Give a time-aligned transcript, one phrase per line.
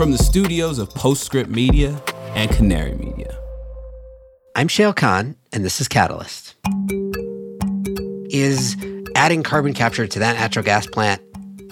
[0.00, 2.02] from the studios of Postscript Media
[2.34, 3.38] and Canary Media.
[4.56, 6.54] I'm Shayle Khan, and this is Catalyst.
[8.30, 8.78] Is
[9.14, 11.20] adding carbon capture to that natural gas plant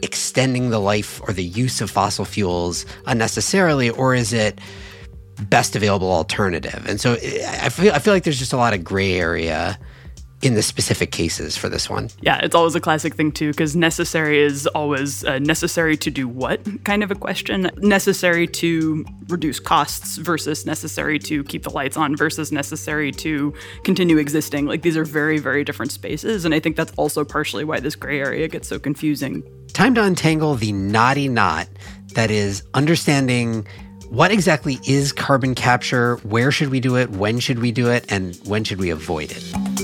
[0.03, 4.61] extending the life or the use of fossil fuels unnecessarily, or is it
[5.45, 6.85] best available alternative?
[6.87, 9.79] And so I feel I feel like there's just a lot of gray area
[10.41, 12.11] in the specific cases for this one.
[12.21, 16.29] Yeah, it's always a classic thing too, because necessary is always uh, necessary to do
[16.29, 17.71] what kind of a question.
[17.79, 23.53] Necessary to reduce costs versus necessary to keep the lights on versus necessary to
[23.83, 24.67] continue existing.
[24.67, 26.45] Like these are very, very different spaces.
[26.45, 29.43] And I think that's also partially why this gray area gets so confusing.
[29.73, 31.69] Time to untangle the knotty knot
[32.15, 33.67] that is understanding
[34.09, 38.11] what exactly is carbon capture, where should we do it, when should we do it,
[38.11, 39.78] and when should we avoid it.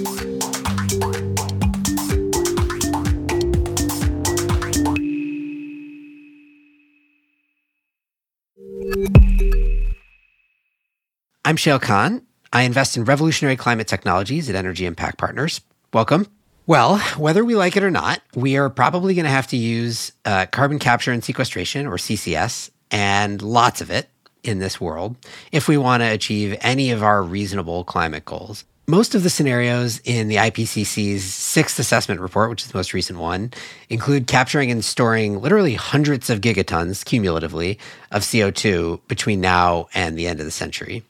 [11.46, 12.22] I'm Shayle Khan.
[12.54, 15.60] I invest in revolutionary climate technologies at Energy Impact Partners.
[15.92, 16.26] Welcome.
[16.66, 20.12] Well, whether we like it or not, we are probably going to have to use
[20.24, 24.08] uh, carbon capture and sequestration, or CCS, and lots of it
[24.42, 25.16] in this world
[25.52, 28.64] if we want to achieve any of our reasonable climate goals.
[28.86, 33.18] Most of the scenarios in the IPCC's sixth assessment report, which is the most recent
[33.18, 33.52] one,
[33.90, 37.78] include capturing and storing literally hundreds of gigatons cumulatively
[38.12, 41.02] of CO2 between now and the end of the century.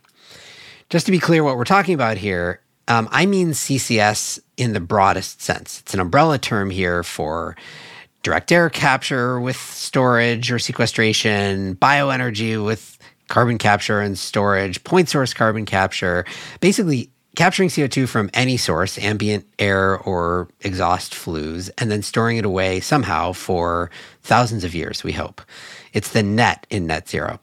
[0.91, 4.81] Just to be clear, what we're talking about here, um, I mean CCS in the
[4.81, 5.81] broadest sense.
[5.81, 7.57] It's an umbrella term here for
[8.23, 15.33] direct air capture with storage or sequestration, bioenergy with carbon capture and storage, point source
[15.33, 16.25] carbon capture,
[16.61, 22.45] basically capturing CO2 from any source, ambient air or exhaust flues, and then storing it
[22.45, 23.91] away somehow for
[24.23, 25.43] thousands of years, we hope.
[25.93, 27.41] It's the net in net zero.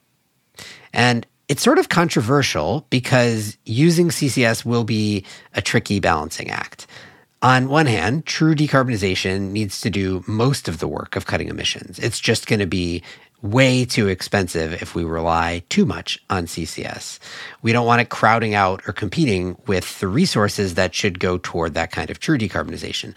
[0.94, 6.88] And it's sort of controversial because using CCS will be a tricky balancing act.
[7.42, 12.00] On one hand, true decarbonization needs to do most of the work of cutting emissions.
[12.00, 13.04] It's just going to be
[13.42, 17.20] way too expensive if we rely too much on CCS.
[17.62, 21.74] We don't want it crowding out or competing with the resources that should go toward
[21.74, 23.14] that kind of true decarbonization.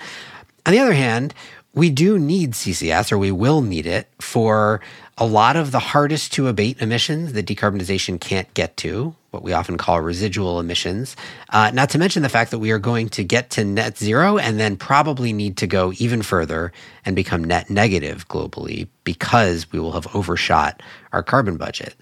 [0.67, 1.35] On the other hand,
[1.73, 4.81] we do need CCS, or we will need it, for
[5.17, 9.53] a lot of the hardest to abate emissions that decarbonization can't get to, what we
[9.53, 11.15] often call residual emissions.
[11.51, 14.39] Uh, not to mention the fact that we are going to get to net zero
[14.39, 16.73] and then probably need to go even further
[17.05, 20.83] and become net negative globally because we will have overshot
[21.13, 21.95] our carbon budget.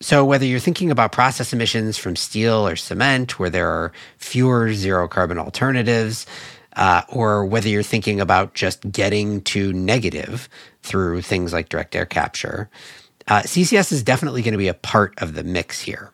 [0.00, 4.72] So, whether you're thinking about process emissions from steel or cement, where there are fewer
[4.72, 6.26] zero carbon alternatives,
[6.76, 10.48] uh, or whether you're thinking about just getting to negative
[10.82, 12.68] through things like direct air capture,
[13.28, 16.12] uh, CCS is definitely going to be a part of the mix here.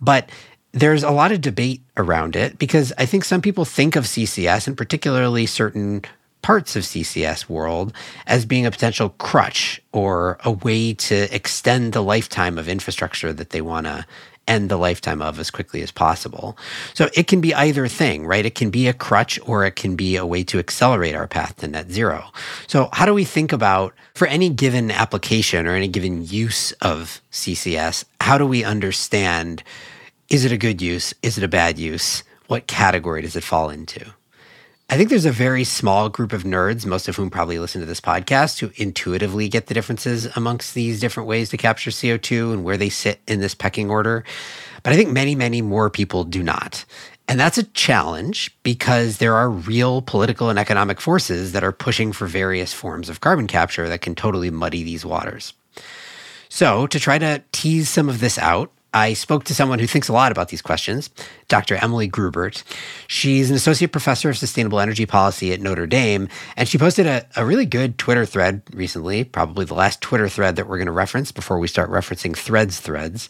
[0.00, 0.28] But
[0.72, 4.66] there's a lot of debate around it because I think some people think of CCS,
[4.66, 6.02] and particularly certain
[6.40, 7.92] parts of CCS world,
[8.26, 13.50] as being a potential crutch or a way to extend the lifetime of infrastructure that
[13.50, 14.04] they want to
[14.48, 16.56] end the lifetime of as quickly as possible.
[16.94, 18.44] So it can be either thing, right?
[18.44, 21.56] It can be a crutch or it can be a way to accelerate our path
[21.58, 22.26] to net zero.
[22.66, 27.20] So, how do we think about for any given application or any given use of
[27.30, 29.62] CCS, how do we understand
[30.28, 31.12] is it a good use?
[31.22, 32.22] Is it a bad use?
[32.46, 34.14] What category does it fall into?
[34.92, 37.86] I think there's a very small group of nerds, most of whom probably listen to
[37.86, 42.62] this podcast, who intuitively get the differences amongst these different ways to capture CO2 and
[42.62, 44.22] where they sit in this pecking order.
[44.82, 46.84] But I think many, many more people do not.
[47.26, 52.12] And that's a challenge because there are real political and economic forces that are pushing
[52.12, 55.54] for various forms of carbon capture that can totally muddy these waters.
[56.50, 60.08] So, to try to tease some of this out, I spoke to someone who thinks
[60.08, 61.08] a lot about these questions,
[61.48, 61.76] Dr.
[61.76, 62.62] Emily Grubert.
[63.06, 67.26] She's an associate professor of sustainable energy policy at Notre Dame, and she posted a,
[67.36, 70.92] a really good Twitter thread recently, probably the last Twitter thread that we're going to
[70.92, 73.28] reference before we start referencing threads threads.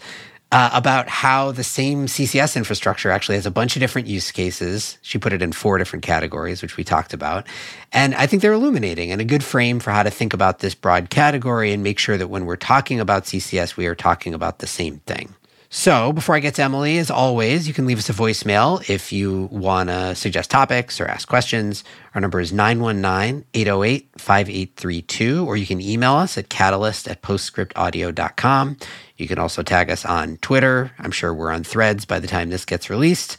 [0.50, 4.98] Uh, about how the same CCS infrastructure actually has a bunch of different use cases.
[5.00, 7.46] She put it in four different categories, which we talked about.
[7.90, 10.74] And I think they're illuminating and a good frame for how to think about this
[10.74, 14.58] broad category and make sure that when we're talking about CCS, we are talking about
[14.58, 15.34] the same thing.
[15.74, 19.10] So, before I get to Emily, as always, you can leave us a voicemail if
[19.10, 21.82] you want to suggest topics or ask questions.
[22.14, 28.76] Our number is 919 808 5832, or you can email us at catalyst at postscriptaudio.com.
[29.16, 30.92] You can also tag us on Twitter.
[30.98, 33.38] I'm sure we're on threads by the time this gets released.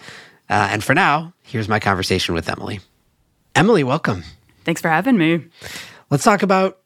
[0.49, 2.79] Uh, and for now, here's my conversation with Emily.
[3.53, 4.23] Emily, welcome.
[4.65, 5.45] Thanks for having me.
[6.09, 6.79] Let's talk about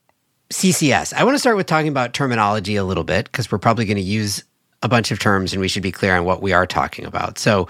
[0.49, 1.13] CCS.
[1.13, 3.95] I want to start with talking about terminology a little bit because we're probably going
[3.95, 4.43] to use
[4.83, 7.37] a bunch of terms and we should be clear on what we are talking about.
[7.37, 7.67] So,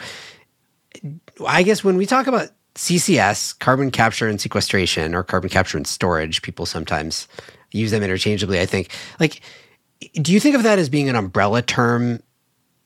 [1.45, 5.87] I guess when we talk about CCS, carbon capture and sequestration, or carbon capture and
[5.87, 7.27] storage, people sometimes
[7.71, 8.59] use them interchangeably.
[8.59, 9.41] I think, like,
[10.13, 12.21] do you think of that as being an umbrella term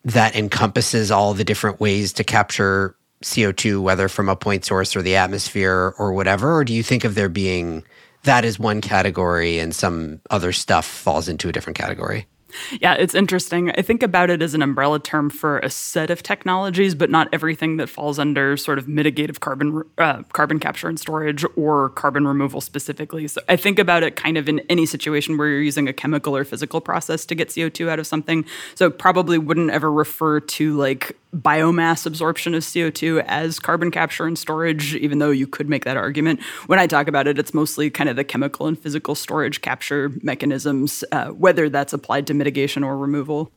[0.03, 5.01] that encompasses all the different ways to capture CO2, whether from a point source or
[5.01, 6.55] the atmosphere or whatever?
[6.55, 7.83] Or do you think of there being
[8.23, 12.27] that is one category and some other stuff falls into a different category?
[12.81, 13.71] Yeah, it's interesting.
[13.71, 17.27] I think about it as an umbrella term for a set of technologies, but not
[17.31, 22.25] everything that falls under sort of mitigative carbon uh, carbon capture and storage or carbon
[22.25, 23.27] removal specifically.
[23.27, 26.35] So I think about it kind of in any situation where you're using a chemical
[26.35, 28.45] or physical process to get CO2 out of something.
[28.75, 34.25] So it probably wouldn't ever refer to like biomass absorption of CO2 as carbon capture
[34.25, 36.41] and storage, even though you could make that argument.
[36.67, 40.11] When I talk about it, it's mostly kind of the chemical and physical storage capture
[40.21, 43.51] mechanisms, uh, whether that's applied to mitigation or removal.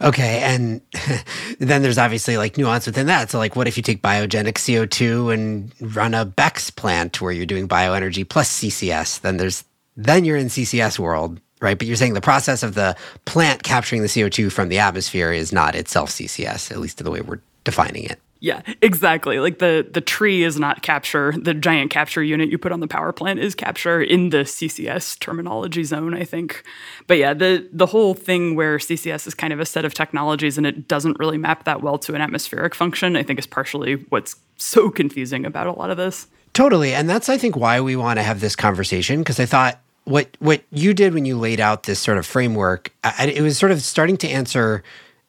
[0.00, 0.80] Okay, and
[1.58, 3.30] then there's obviously like nuance within that.
[3.30, 7.46] So, like, what if you take biogenic CO2 and run a BECCS plant where you're
[7.46, 9.20] doing bioenergy plus CCS?
[9.20, 9.64] Then there's
[9.96, 11.78] then you're in CCS world, right?
[11.78, 15.52] But you're saying the process of the plant capturing the CO2 from the atmosphere is
[15.52, 18.20] not itself CCS, at least to the way we're defining it.
[18.42, 19.38] Yeah, exactly.
[19.38, 21.32] Like the the tree is not capture.
[21.40, 25.16] The giant capture unit you put on the power plant is capture in the CCS
[25.20, 26.64] terminology zone, I think.
[27.06, 30.58] But yeah, the the whole thing where CCS is kind of a set of technologies
[30.58, 33.94] and it doesn't really map that well to an atmospheric function, I think is partially
[34.08, 36.26] what's so confusing about a lot of this.
[36.52, 36.94] Totally.
[36.94, 40.36] And that's I think why we want to have this conversation because I thought what
[40.40, 43.72] what you did when you laid out this sort of framework, I, it was sort
[43.72, 44.82] of starting to answer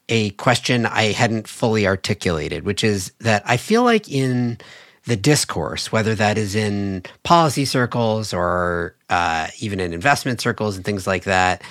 [0.09, 4.57] a question I hadn't fully articulated, which is that I feel like in
[5.05, 10.85] the discourse, whether that is in policy circles or uh, even in investment circles and
[10.85, 11.61] things like that,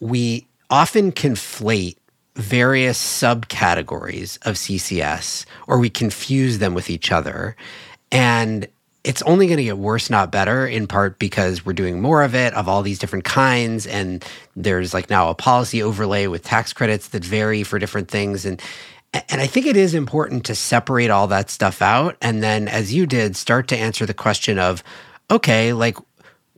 [0.00, 1.96] we often conflate
[2.34, 7.56] various subcategories of CCS or we confuse them with each other.
[8.10, 8.68] And
[9.06, 12.34] it's only going to get worse, not better, in part because we're doing more of
[12.34, 13.86] it, of all these different kinds.
[13.86, 14.24] And
[14.56, 18.44] there's like now a policy overlay with tax credits that vary for different things.
[18.44, 18.60] And
[19.28, 22.16] and I think it is important to separate all that stuff out.
[22.20, 24.82] And then, as you did, start to answer the question of,
[25.30, 25.96] okay, like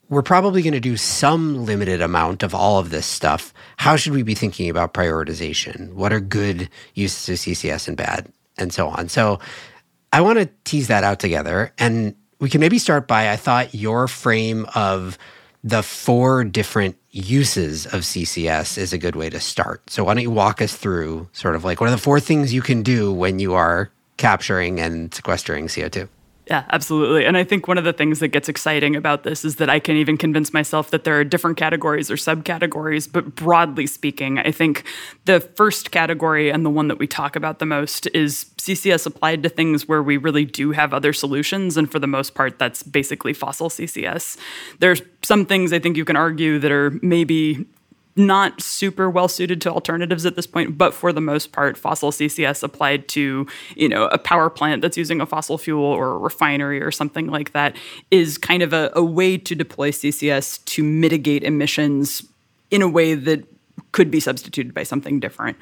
[0.09, 3.53] we're probably going to do some limited amount of all of this stuff.
[3.77, 5.93] How should we be thinking about prioritization?
[5.93, 9.11] What are good uses of CCS and bad, and so on?
[9.11, 9.39] So
[10.13, 11.73] I want to tease that out together.
[11.79, 15.19] And we can maybe start by I thought your frame of
[15.65, 19.91] the four different uses of CCS is a good way to start.
[19.91, 22.55] So why don't you walk us through sort of like what are the four things
[22.55, 26.09] you can do when you are capturing and sequestering CO2?
[26.49, 27.27] Yeah, absolutely.
[27.27, 29.79] And I think one of the things that gets exciting about this is that I
[29.79, 33.11] can even convince myself that there are different categories or subcategories.
[33.11, 34.85] But broadly speaking, I think
[35.27, 39.43] the first category and the one that we talk about the most is CCS applied
[39.43, 41.77] to things where we really do have other solutions.
[41.77, 44.39] And for the most part, that's basically fossil CCS.
[44.79, 47.67] There's some things I think you can argue that are maybe
[48.19, 52.11] not super well suited to alternatives at this point, but for the most part, fossil
[52.11, 56.19] CCS applied to, you know, a power plant that's using a fossil fuel or a
[56.19, 57.77] refinery or something like that
[58.11, 62.23] is kind of a, a way to deploy CCS to mitigate emissions
[62.71, 63.45] in a way that
[63.93, 65.57] could be substituted by something different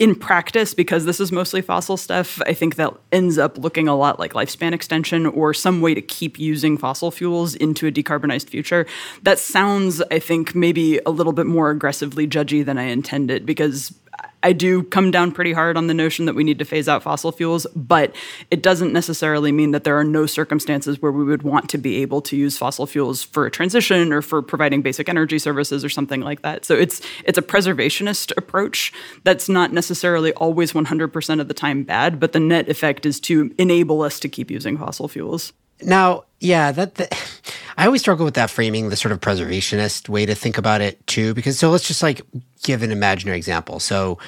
[0.00, 3.94] in practice, because this is mostly fossil stuff, I think that ends up looking a
[3.94, 8.48] lot like lifespan extension or some way to keep using fossil fuels into a decarbonized
[8.48, 8.86] future.
[9.24, 13.94] That sounds, I think, maybe a little bit more aggressively judgy than I intended because
[14.42, 17.02] I do come down pretty hard on the notion that we need to phase out
[17.02, 18.14] fossil fuels, but
[18.50, 22.00] it doesn't necessarily mean that there are no circumstances where we would want to be
[22.02, 25.88] able to use fossil fuels for a transition or for providing basic energy services or
[25.88, 26.64] something like that.
[26.64, 28.92] So it's it's a preservationist approach
[29.24, 33.54] that's not necessarily always 100% of the time bad, but the net effect is to
[33.58, 35.52] enable us to keep using fossil fuels.
[35.82, 37.12] Now, yeah, that, that
[37.76, 41.06] I always struggle with that framing, the sort of preservationist way to think about it
[41.06, 41.34] too.
[41.34, 42.22] Because so let's just like
[42.62, 43.80] give an imaginary example.
[43.80, 44.18] So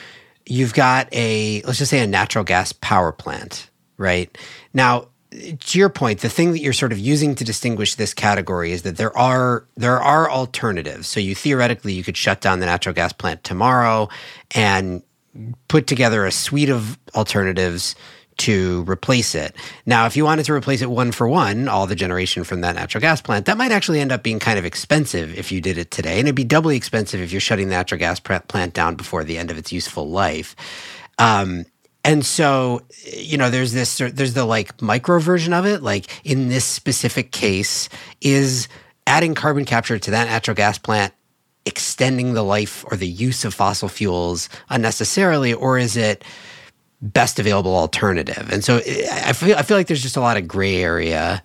[0.46, 4.36] you've got a let's just say a natural gas power plant, right?
[4.72, 8.72] Now, to your point, the thing that you're sort of using to distinguish this category
[8.72, 11.08] is that there are there are alternatives.
[11.08, 14.08] So you theoretically you could shut down the natural gas plant tomorrow
[14.50, 15.02] and
[15.68, 17.96] put together a suite of alternatives
[18.38, 19.54] to replace it.
[19.86, 22.74] Now, if you wanted to replace it one for one, all the generation from that
[22.74, 25.78] natural gas plant, that might actually end up being kind of expensive if you did
[25.78, 26.18] it today.
[26.18, 29.38] And it'd be doubly expensive if you're shutting the natural gas plant down before the
[29.38, 30.56] end of its useful life.
[31.18, 31.66] Um,
[32.04, 35.82] and so, you know, there's this, there's the like micro version of it.
[35.82, 37.88] Like in this specific case,
[38.20, 38.68] is
[39.06, 41.12] adding carbon capture to that natural gas plant
[41.64, 46.24] extending the life or the use of fossil fuels unnecessarily, or is it
[47.02, 48.48] best available alternative?
[48.50, 51.42] And so I feel I feel like there's just a lot of gray area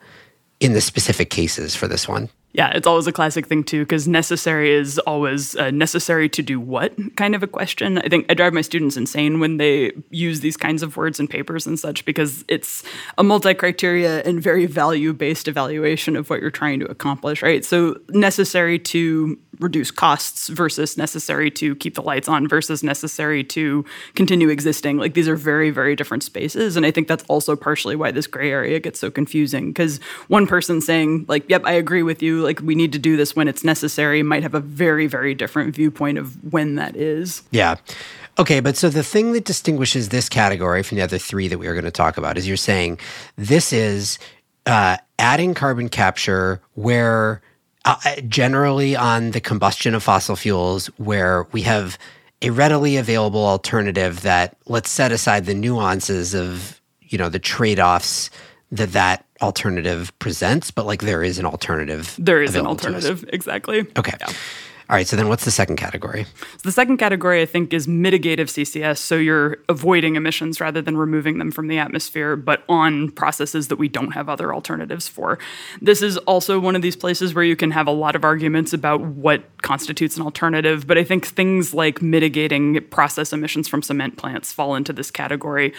[0.59, 2.29] in the specific cases for this one.
[2.57, 6.59] Yeah, it's always a classic thing too, because necessary is always uh, necessary to do
[6.59, 7.99] what kind of a question.
[7.99, 11.27] I think I drive my students insane when they use these kinds of words in
[11.27, 12.81] papers and such, because it's
[13.19, 17.63] a multi criteria and very value based evaluation of what you're trying to accomplish, right?
[17.63, 23.83] So, necessary to reduce costs versus necessary to keep the lights on versus necessary to
[24.15, 24.97] continue existing.
[24.97, 26.77] Like these are very, very different spaces.
[26.77, 29.69] And I think that's also partially why this gray area gets so confusing.
[29.69, 33.15] Because one person saying, like, yep, I agree with you, like we need to do
[33.17, 37.43] this when it's necessary, might have a very, very different viewpoint of when that is.
[37.51, 37.75] Yeah.
[38.39, 41.67] Okay, but so the thing that distinguishes this category from the other three that we
[41.67, 42.99] are going to talk about is you're saying
[43.35, 44.17] this is
[44.65, 47.41] uh, adding carbon capture where
[47.85, 51.97] uh, generally on the combustion of fossil fuels where we have
[52.41, 58.29] a readily available alternative that let's set aside the nuances of you know the trade-offs
[58.71, 63.85] that that alternative presents but like there is an alternative there is an alternative exactly
[63.97, 64.31] okay yeah.
[64.89, 66.23] All right, so then what's the second category?
[66.23, 68.99] So the second category, I think, is mitigative CCS.
[68.99, 73.75] So you're avoiding emissions rather than removing them from the atmosphere, but on processes that
[73.75, 75.39] we don't have other alternatives for.
[75.81, 78.71] This is also one of these places where you can have a lot of arguments
[78.71, 84.15] about what constitutes an alternative, but I think things like mitigating process emissions from cement
[84.15, 85.73] plants fall into this category.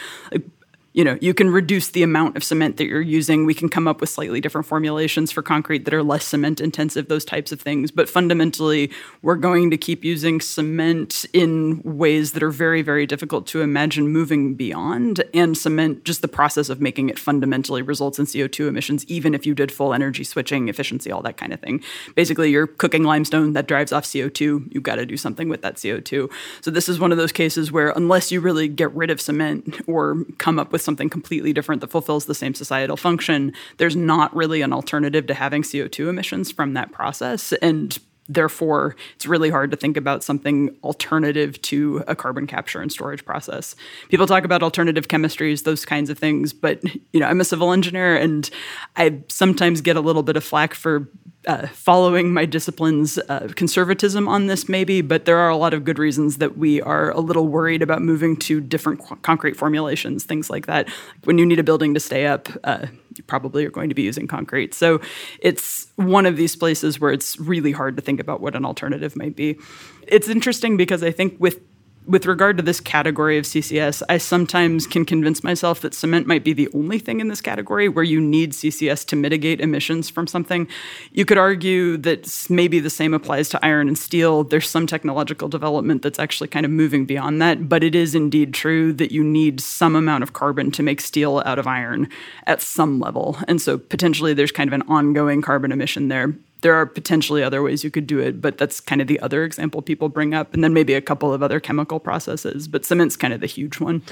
[0.98, 3.46] You know, you can reduce the amount of cement that you're using.
[3.46, 7.06] We can come up with slightly different formulations for concrete that are less cement intensive,
[7.06, 7.92] those types of things.
[7.92, 8.90] But fundamentally,
[9.22, 14.08] we're going to keep using cement in ways that are very, very difficult to imagine
[14.08, 15.22] moving beyond.
[15.32, 19.46] And cement, just the process of making it fundamentally results in CO2 emissions, even if
[19.46, 21.80] you did full energy switching, efficiency, all that kind of thing.
[22.16, 24.74] Basically, you're cooking limestone that drives off CO2.
[24.74, 26.28] You've got to do something with that CO2.
[26.60, 29.80] So this is one of those cases where unless you really get rid of cement
[29.86, 34.34] or come up with something completely different that fulfills the same societal function, there's not
[34.34, 37.52] really an alternative to having CO2 emissions from that process.
[37.60, 42.92] And therefore it's really hard to think about something alternative to a carbon capture and
[42.92, 43.74] storage process
[44.10, 47.72] people talk about alternative chemistries those kinds of things but you know i'm a civil
[47.72, 48.50] engineer and
[48.96, 51.08] i sometimes get a little bit of flack for
[51.48, 55.82] uh, following my discipline's uh, conservatism on this, maybe, but there are a lot of
[55.82, 60.24] good reasons that we are a little worried about moving to different qu- concrete formulations,
[60.24, 60.88] things like that.
[61.24, 62.86] When you need a building to stay up, uh,
[63.16, 64.74] you probably are going to be using concrete.
[64.74, 65.00] So
[65.40, 69.16] it's one of these places where it's really hard to think about what an alternative
[69.16, 69.58] might be.
[70.06, 71.60] It's interesting because I think with
[72.08, 76.42] with regard to this category of CCS, I sometimes can convince myself that cement might
[76.42, 80.26] be the only thing in this category where you need CCS to mitigate emissions from
[80.26, 80.66] something.
[81.12, 84.42] You could argue that maybe the same applies to iron and steel.
[84.42, 88.54] There's some technological development that's actually kind of moving beyond that, but it is indeed
[88.54, 92.08] true that you need some amount of carbon to make steel out of iron
[92.46, 93.36] at some level.
[93.46, 97.62] And so potentially there's kind of an ongoing carbon emission there there are potentially other
[97.62, 100.52] ways you could do it, but that's kind of the other example people bring up.
[100.54, 103.80] And then maybe a couple of other chemical processes, but cement's kind of the huge
[103.80, 104.02] one.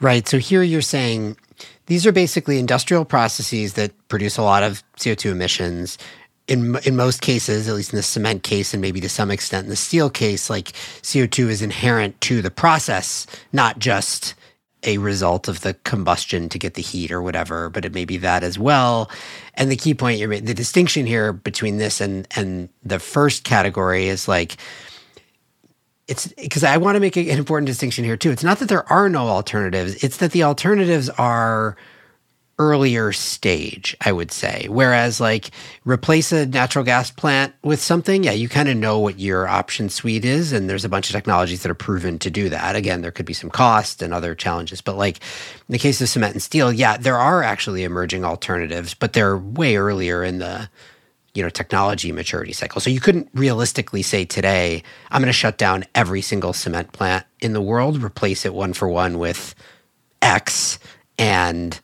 [0.00, 0.28] Right.
[0.28, 1.36] So here you're saying
[1.86, 5.98] these are basically industrial processes that produce a lot of CO2 emissions.
[6.46, 9.64] In, in most cases, at least in the cement case, and maybe to some extent
[9.64, 14.34] in the steel case, like CO2 is inherent to the process, not just
[14.84, 18.16] a result of the combustion to get the heat or whatever, but it may be
[18.18, 19.10] that as well.
[19.54, 24.08] And the key point you're the distinction here between this and and the first category
[24.08, 24.56] is like
[26.06, 28.30] it's because I want to make an important distinction here too.
[28.30, 31.76] It's not that there are no alternatives; it's that the alternatives are
[32.58, 34.66] earlier stage, I would say.
[34.68, 35.50] Whereas, like,
[35.84, 39.88] replace a natural gas plant with something, yeah, you kind of know what your option
[39.88, 40.52] suite is.
[40.52, 42.74] And there's a bunch of technologies that are proven to do that.
[42.74, 44.80] Again, there could be some cost and other challenges.
[44.80, 48.92] But, like, in the case of cement and steel, yeah, there are actually emerging alternatives,
[48.94, 50.68] but they're way earlier in the
[51.34, 55.56] you know technology maturity cycle so you couldn't realistically say today i'm going to shut
[55.56, 59.54] down every single cement plant in the world replace it one for one with
[60.20, 60.80] x
[61.18, 61.80] and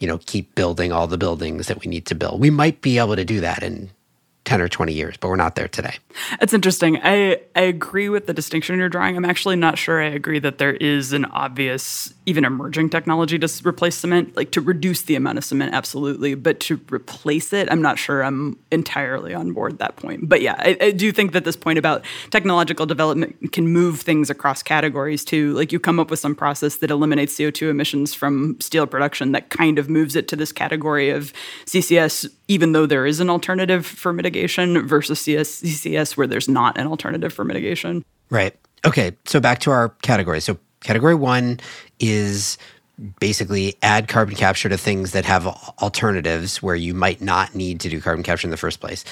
[0.00, 2.40] you know, keep building all the buildings that we need to build.
[2.40, 3.90] We might be able to do that in
[4.46, 5.96] 10 or 20 years, but we're not there today.
[6.40, 7.00] It's interesting.
[7.02, 9.16] I, I agree with the distinction you're drawing.
[9.16, 13.68] I'm actually not sure I agree that there is an obvious, even emerging technology to
[13.68, 16.36] replace cement, like to reduce the amount of cement, absolutely.
[16.36, 20.28] But to replace it, I'm not sure I'm entirely on board that point.
[20.28, 24.30] But yeah, I, I do think that this point about technological development can move things
[24.30, 25.54] across categories too.
[25.54, 29.50] Like you come up with some process that eliminates CO2 emissions from steel production that
[29.50, 31.32] kind of moves it to this category of
[31.64, 36.78] CCS even though there is an alternative for mitigation versus CS, CCS where there's not
[36.78, 38.04] an alternative for mitigation.
[38.30, 38.54] Right.
[38.84, 39.12] Okay.
[39.24, 40.40] So back to our category.
[40.40, 41.60] So category one
[41.98, 42.58] is
[43.20, 47.88] basically add carbon capture to things that have alternatives where you might not need to
[47.88, 49.04] do carbon capture in the first place.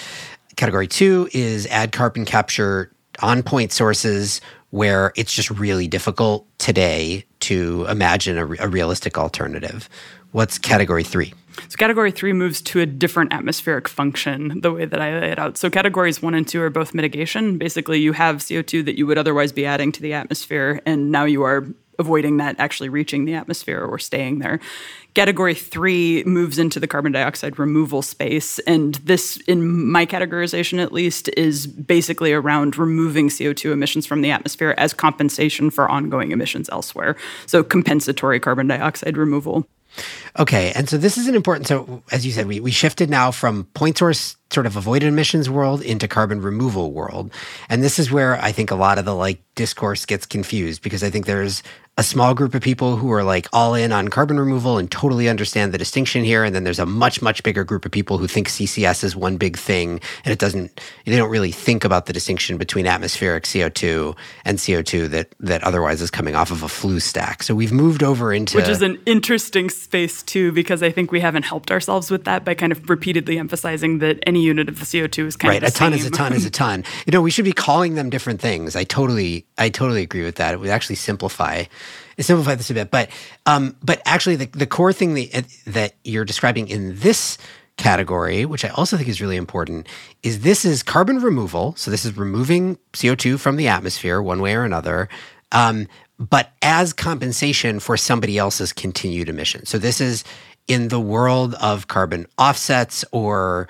[0.57, 7.25] Category two is add carbon capture on point sources where it's just really difficult today
[7.41, 9.89] to imagine a, a realistic alternative.
[10.33, 11.35] What's category three?
[11.69, 15.39] So, category three moves to a different atmospheric function, the way that I lay it
[15.39, 15.57] out.
[15.57, 17.59] So, categories one and two are both mitigation.
[17.59, 21.25] Basically, you have CO2 that you would otherwise be adding to the atmosphere, and now
[21.25, 21.67] you are
[21.99, 24.61] avoiding that actually reaching the atmosphere or staying there.
[25.15, 28.59] Category three moves into the carbon dioxide removal space.
[28.61, 34.33] And this, in my categorization at least, is basically around removing CO2 emissions from the
[34.33, 37.17] atmosphere as compensation for ongoing emissions elsewhere.
[37.47, 39.69] So, compensatory carbon dioxide removal.
[40.39, 41.69] Okay, and so this is an important.
[41.69, 45.49] So, as you said, we, we shifted now from point source sort of avoided emissions
[45.49, 47.33] world into carbon removal world,
[47.69, 51.05] and this is where I think a lot of the like discourse gets confused because
[51.05, 51.63] I think there's
[51.97, 55.29] a small group of people who are like all in on carbon removal and totally
[55.29, 56.43] understand the distinction here.
[56.43, 59.37] And then there's a much, much bigger group of people who think CCS is one
[59.37, 60.01] big thing.
[60.25, 65.09] And it doesn't, they don't really think about the distinction between atmospheric CO2 and CO2
[65.11, 67.45] that, that otherwise is coming off of a flue stack.
[67.45, 68.57] So we've moved over into.
[68.57, 72.45] Which is an interesting space too, because I think we haven't helped ourselves with that
[72.45, 75.57] by kind of repeatedly emphasizing that any unit of the CO2 is kind right.
[75.59, 75.63] of.
[75.63, 75.73] Right.
[75.73, 76.01] A ton same.
[76.01, 76.83] is a ton is a ton.
[77.07, 78.75] You know, we should be calling them different things.
[78.75, 80.55] I totally, I totally agree with that.
[80.55, 81.65] It would actually simplify
[82.23, 83.11] simplify this a bit, but
[83.47, 87.39] um, but actually the, the core thing that, that you're describing in this
[87.77, 89.89] category, which I also think is really important,
[90.23, 91.75] is this is carbon removal.
[91.77, 95.09] So this is removing CO2 from the atmosphere one way or another,
[95.53, 99.67] um, but as compensation for somebody else's continued emission.
[99.67, 100.25] So this is
[100.69, 103.69] in the world of carbon offsets or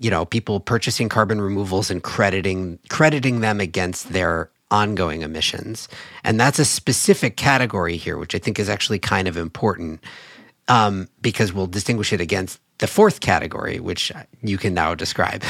[0.00, 5.86] you know people purchasing carbon removals and crediting crediting them against their ongoing emissions.
[6.24, 10.02] And that's a specific category here, which I think is actually kind of important
[10.66, 15.44] um, because we'll distinguish it against the fourth category, which you can now describe.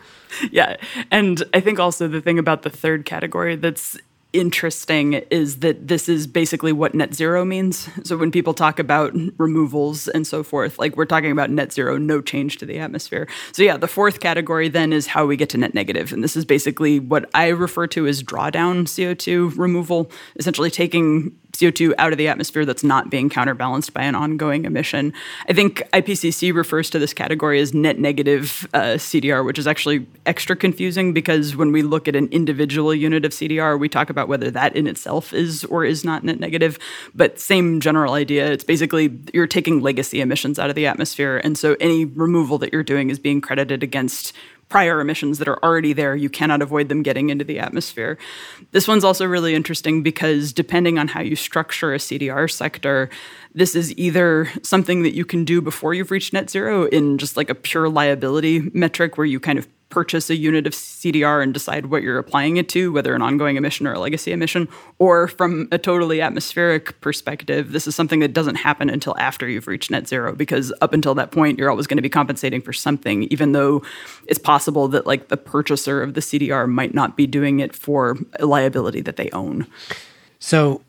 [0.50, 0.76] yeah.
[1.10, 3.96] And I think also the thing about the third category that's
[4.34, 7.88] interesting is that this is basically what net zero means.
[8.02, 11.96] So when people talk about removals and so forth, like we're talking about net zero,
[11.96, 13.28] no change to the atmosphere.
[13.52, 16.12] So yeah, the fourth category then is how we get to net negative.
[16.12, 21.94] And this is basically what I refer to as drawdown CO2 removal, essentially taking CO2
[21.98, 25.12] out of the atmosphere that's not being counterbalanced by an ongoing emission.
[25.48, 30.06] I think IPCC refers to this category as net negative uh, CDR, which is actually
[30.26, 34.28] extra confusing because when we look at an individual unit of CDR, we talk about
[34.28, 36.78] whether that in itself is or is not net negative.
[37.14, 38.50] But same general idea.
[38.50, 41.40] It's basically you're taking legacy emissions out of the atmosphere.
[41.44, 44.32] And so any removal that you're doing is being credited against
[44.74, 46.16] prior emissions that are already there.
[46.16, 48.18] You cannot avoid them getting into the atmosphere.
[48.72, 53.08] This one's also really interesting because depending on how you structure a CDR sector,
[53.54, 57.36] this is either something that you can do before you've reached net zero in just
[57.36, 61.54] like a pure liability metric where you kind of purchase a unit of CDR and
[61.54, 65.28] decide what you're applying it to, whether an ongoing emission or a legacy emission, or
[65.28, 69.92] from a totally atmospheric perspective, this is something that doesn't happen until after you've reached
[69.92, 73.22] net zero, because up until that point, you're always going to be compensating for something,
[73.24, 73.82] even though
[74.26, 78.18] it's possible that like the purchaser of the CDR might not be doing it for
[78.40, 79.64] a liability that they own.
[80.40, 80.82] So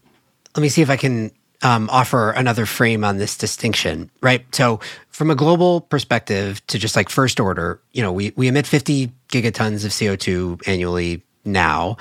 [0.55, 4.45] let me see if I can um, offer another frame on this distinction, right?
[4.53, 8.67] So, from a global perspective, to just like first order, you know, we, we emit
[8.67, 11.97] 50 gigatons of CO2 annually now.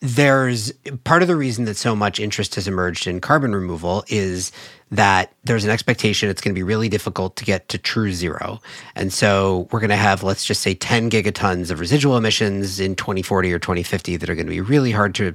[0.00, 0.72] There's
[1.04, 4.52] part of the reason that so much interest has emerged in carbon removal is
[4.92, 8.60] that there's an expectation it's going to be really difficult to get to true zero.
[8.94, 12.94] And so we're going to have, let's just say, 10 gigatons of residual emissions in
[12.94, 15.34] 2040 or 2050 that are going to be really hard to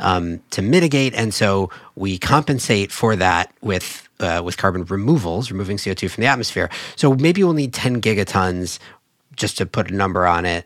[0.00, 1.14] um, to mitigate.
[1.14, 6.28] And so we compensate for that with uh, with carbon removals, removing CO2 from the
[6.28, 6.68] atmosphere.
[6.96, 8.78] So maybe we'll need 10 gigatons,
[9.36, 10.64] just to put a number on it,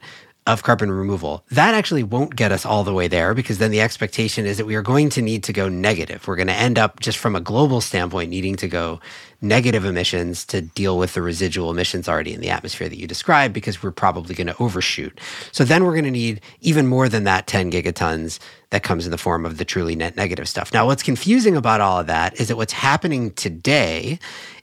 [0.52, 1.44] of carbon removal.
[1.50, 4.66] That actually won't get us all the way there because then the expectation is that
[4.66, 6.26] we are going to need to go negative.
[6.26, 9.00] We're going to end up, just from a global standpoint, needing to go
[9.42, 13.54] negative emissions to deal with the residual emissions already in the atmosphere that you described
[13.54, 15.18] because we're probably going to overshoot.
[15.52, 18.38] So then we're going to need even more than that 10 gigatons
[18.70, 20.72] that comes in the form of the truly net negative stuff.
[20.72, 24.18] Now, what's confusing about all of that is that what's happening today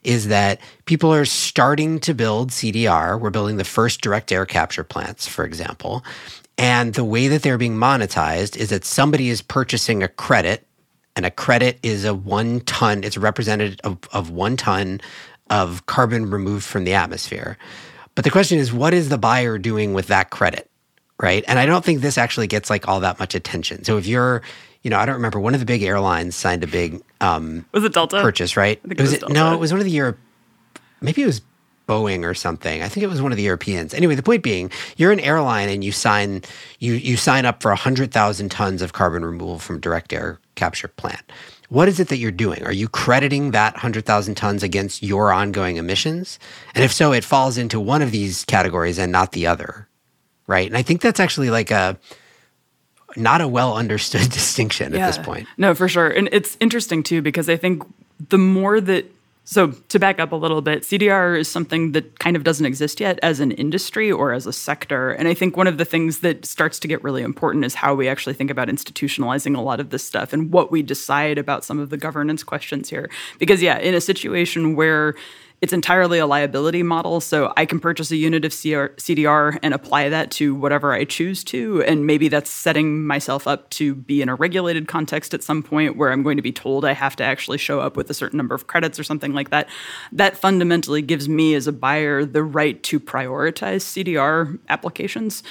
[0.07, 3.19] is that people are starting to build CDR.
[3.19, 6.03] We're building the first direct air capture plants, for example.
[6.57, 10.65] And the way that they're being monetized is that somebody is purchasing a credit
[11.17, 15.01] and a credit is a one ton, it's representative of, of one ton
[15.49, 17.57] of carbon removed from the atmosphere.
[18.15, 20.71] But the question is, what is the buyer doing with that credit?
[21.19, 21.43] Right.
[21.47, 23.83] And I don't think this actually gets like all that much attention.
[23.83, 24.41] So if you're,
[24.87, 27.83] you know, I don't remember one of the big airlines signed a big um Was
[27.83, 28.21] it Delta?
[28.21, 28.79] purchase, right?
[28.89, 30.17] It was it was no, it was one of the Europe
[31.01, 31.41] maybe it was
[31.89, 32.81] Boeing or something.
[32.81, 33.93] I think it was one of the Europeans.
[33.93, 36.43] Anyway, the point being, you're an airline and you sign
[36.79, 41.29] you you sign up for 100,000 tons of carbon removal from direct air capture plant.
[41.67, 42.63] What is it that you're doing?
[42.63, 46.39] Are you crediting that 100,000 tons against your ongoing emissions?
[46.73, 49.89] And if so, it falls into one of these categories and not the other.
[50.47, 50.67] Right?
[50.67, 51.99] And I think that's actually like a
[53.15, 55.47] not a well understood distinction at this point.
[55.57, 56.09] No, for sure.
[56.09, 57.83] And it's interesting too, because I think
[58.29, 59.05] the more that,
[59.45, 62.99] so to back up a little bit, CDR is something that kind of doesn't exist
[62.99, 65.11] yet as an industry or as a sector.
[65.11, 67.95] And I think one of the things that starts to get really important is how
[67.95, 71.63] we actually think about institutionalizing a lot of this stuff and what we decide about
[71.63, 73.09] some of the governance questions here.
[73.39, 75.15] Because, yeah, in a situation where
[75.59, 77.19] it's entirely a liability model.
[77.19, 81.03] So I can purchase a unit of CR, CDR and apply that to whatever I
[81.03, 81.81] choose to.
[81.83, 85.97] And maybe that's setting myself up to be in a regulated context at some point
[85.97, 88.37] where I'm going to be told I have to actually show up with a certain
[88.37, 89.67] number of credits or something like that.
[90.11, 95.41] That fundamentally gives me as a buyer the right to prioritize CDR applications.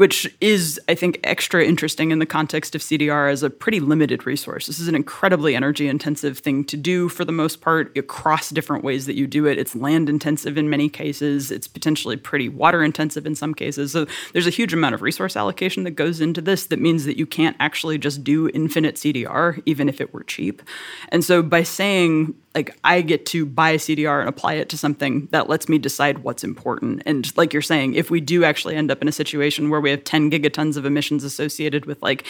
[0.00, 4.24] Which is, I think, extra interesting in the context of CDR as a pretty limited
[4.24, 4.66] resource.
[4.66, 8.82] This is an incredibly energy intensive thing to do for the most part across different
[8.82, 9.58] ways that you do it.
[9.58, 13.92] It's land intensive in many cases, it's potentially pretty water intensive in some cases.
[13.92, 17.18] So there's a huge amount of resource allocation that goes into this that means that
[17.18, 20.62] you can't actually just do infinite CDR, even if it were cheap.
[21.10, 24.78] And so by saying, like I get to buy a CDR and apply it to
[24.78, 27.02] something that lets me decide what's important.
[27.06, 29.89] And like you're saying, if we do actually end up in a situation where we
[29.90, 32.24] have 10 gigatons of emissions associated with like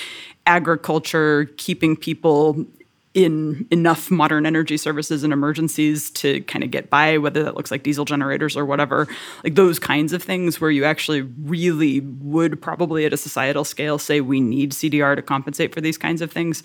[0.47, 2.65] agriculture, keeping people
[3.13, 7.71] in enough modern energy services and emergencies to kind of get by, whether that looks
[7.71, 9.09] like diesel generators or whatever,
[9.43, 13.99] like those kinds of things where you actually really would probably at a societal scale
[13.99, 16.63] say we need CDR to compensate for these kinds of things.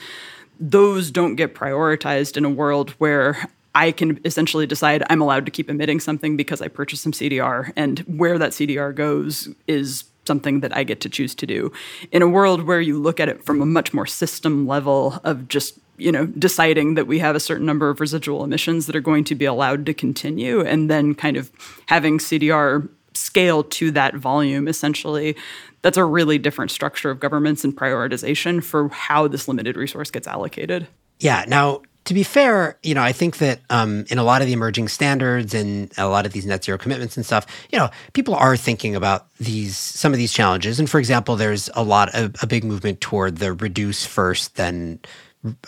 [0.60, 5.52] Those don't get prioritized in a world where I can essentially decide I'm allowed to
[5.52, 10.60] keep emitting something because I purchased some CDR, and where that CDR goes is something
[10.62, 11.72] that I get to choose to do.
[12.12, 15.48] In a world where you look at it from a much more system level of
[15.48, 19.02] just you know deciding that we have a certain number of residual emissions that are
[19.02, 21.52] going to be allowed to continue and then kind of
[21.86, 25.38] having CDR scale to that volume essentially
[25.86, 30.26] that's a really different structure of governments and prioritization for how this limited resource gets
[30.26, 30.88] allocated.
[31.20, 31.46] Yeah.
[31.48, 34.54] Now, to be fair, you know, I think that um, in a lot of the
[34.54, 38.36] emerging standards and a lot of these net zero commitments and stuff, you know, people
[38.36, 40.80] are thinking about these some of these challenges.
[40.80, 45.00] And for example, there's a lot of a big movement toward the reduce first, then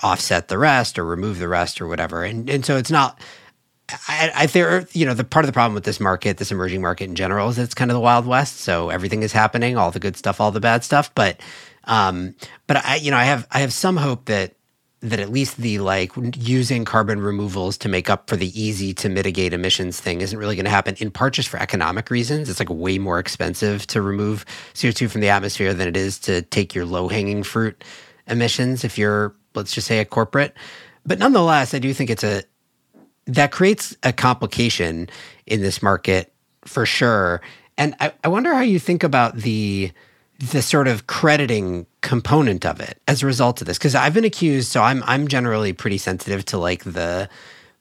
[0.03, 2.23] offset the rest or remove the rest or whatever.
[2.23, 3.19] And and so it's not.
[4.09, 6.81] I, I there, you know, the part of the problem with this market, this emerging
[6.81, 8.57] market in general, is it's kind of the wild west.
[8.57, 11.09] So everything is happening, all the good stuff, all the bad stuff.
[11.15, 11.39] But,
[11.85, 12.35] um,
[12.67, 14.56] but I, you know, I have I have some hope that
[15.09, 19.09] that at least the like using carbon removals to make up for the easy to
[19.09, 22.49] mitigate emissions thing isn't really going to happen in part just for economic reasons.
[22.49, 26.41] It's like way more expensive to remove co2 from the atmosphere than it is to
[26.41, 27.83] take your low hanging fruit
[28.27, 30.53] emissions if you're let's just say a corporate.
[31.05, 32.43] But nonetheless i do think it's a
[33.25, 35.09] that creates a complication
[35.45, 36.33] in this market
[36.65, 37.41] for sure.
[37.77, 39.91] And i, I wonder how you think about the
[40.39, 43.77] the sort of crediting component of it as a result of this.
[43.77, 47.29] Because i've been accused so i'm i'm generally pretty sensitive to like the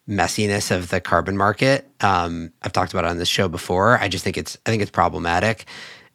[0.08, 1.88] messiness of the carbon market.
[2.00, 3.98] Um, i've talked about it on this show before.
[3.98, 5.66] I just think it's i think it's problematic.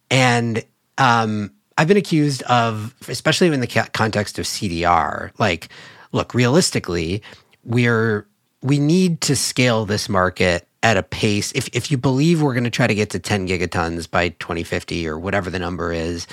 [0.09, 0.63] And
[0.97, 5.69] um, i've been accused of especially in the context of cdr like
[6.11, 7.21] look realistically
[7.63, 8.27] we're
[8.61, 11.51] we need to scale this market at a pace.
[11.53, 15.07] If if you believe we're going to try to get to 10 gigatons by 2050
[15.07, 16.27] or whatever the number is,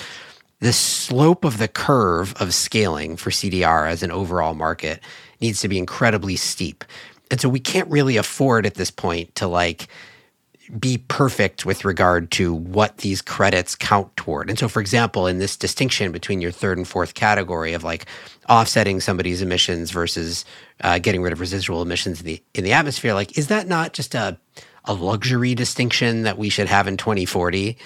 [0.60, 5.00] the slope of the curve of scaling for CDR as an overall market
[5.40, 6.84] needs to be incredibly steep.
[7.30, 9.88] And so we can't really afford at this point to like
[10.78, 14.50] be perfect with regard to what these credits count toward.
[14.50, 18.06] And so, for example, in this distinction between your third and fourth category of like
[18.48, 20.44] offsetting somebody's emissions versus
[20.82, 23.92] uh, getting rid of residual emissions in the in the atmosphere, like is that not
[23.92, 24.38] just a
[24.84, 27.76] a luxury distinction that we should have in 2040,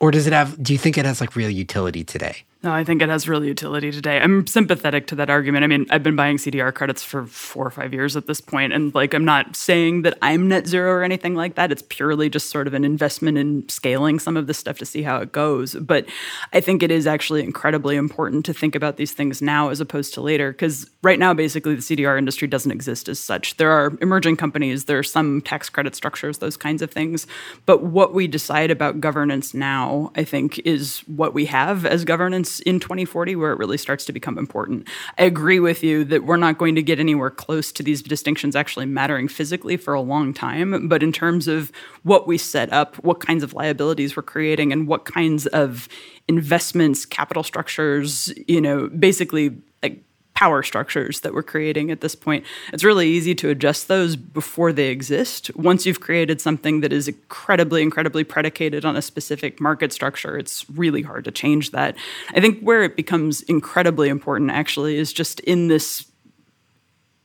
[0.00, 0.60] or does it have?
[0.62, 2.44] Do you think it has like real utility today?
[2.66, 4.18] No, I think it has real utility today.
[4.18, 5.62] I'm sympathetic to that argument.
[5.62, 8.72] I mean, I've been buying CDR credits for four or five years at this point,
[8.72, 11.70] and like, I'm not saying that I'm net zero or anything like that.
[11.70, 15.02] It's purely just sort of an investment in scaling some of this stuff to see
[15.02, 15.76] how it goes.
[15.76, 16.06] But
[16.52, 20.12] I think it is actually incredibly important to think about these things now as opposed
[20.14, 23.58] to later, because right now, basically, the CDR industry doesn't exist as such.
[23.58, 27.28] There are emerging companies, there are some tax credit structures, those kinds of things.
[27.64, 32.55] But what we decide about governance now, I think, is what we have as governance
[32.60, 34.88] in 2040 where it really starts to become important.
[35.18, 38.56] I agree with you that we're not going to get anywhere close to these distinctions
[38.56, 40.88] actually mattering physically for a long time.
[40.88, 44.86] But in terms of what we set up, what kinds of liabilities we're creating, and
[44.86, 45.88] what kinds of
[46.28, 49.56] investments, capital structures, you know, basically
[50.36, 52.44] power structures that we're creating at this point.
[52.70, 55.50] It's really easy to adjust those before they exist.
[55.56, 60.68] Once you've created something that is incredibly, incredibly predicated on a specific market structure, it's
[60.68, 61.96] really hard to change that.
[62.34, 66.06] I think where it becomes incredibly important actually is just in this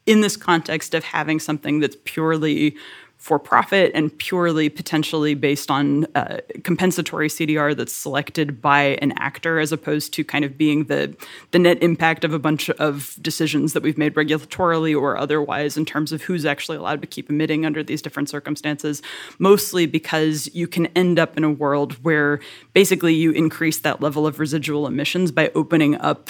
[0.08, 2.76] in this context of having something that's purely
[3.22, 9.60] for profit and purely potentially based on uh, compensatory CDR that's selected by an actor
[9.60, 11.16] as opposed to kind of being the
[11.52, 15.86] the net impact of a bunch of decisions that we've made regulatorily or otherwise in
[15.86, 19.04] terms of who's actually allowed to keep emitting under these different circumstances
[19.38, 22.40] mostly because you can end up in a world where
[22.74, 26.28] basically you increase that level of residual emissions by opening up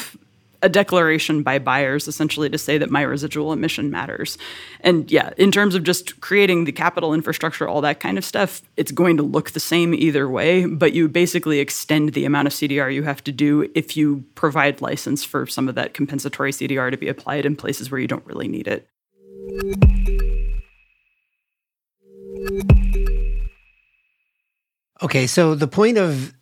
[0.61, 4.37] a declaration by buyers essentially to say that my residual emission matters.
[4.81, 8.61] And yeah, in terms of just creating the capital infrastructure, all that kind of stuff,
[8.77, 12.53] it's going to look the same either way, but you basically extend the amount of
[12.53, 16.91] CDR you have to do if you provide license for some of that compensatory CDR
[16.91, 18.87] to be applied in places where you don't really need it.
[25.03, 26.33] Okay, so the point of